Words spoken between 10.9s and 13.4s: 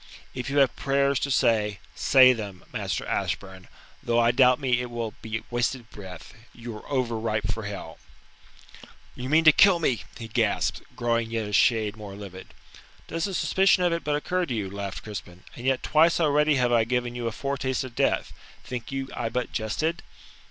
growing yet a shade more livid. "Does the